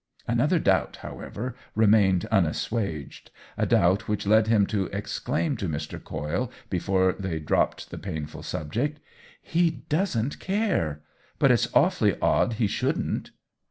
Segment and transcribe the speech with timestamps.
[0.27, 6.03] Another doubt, however, remained unassuaged— a doubt which led him to exclaim to Mr.
[6.03, 8.99] Coyle, before they dropped the painful subject,"
[9.53, 11.03] He doesrCt care!
[11.37, 13.29] But it's awfully odd he shouldn't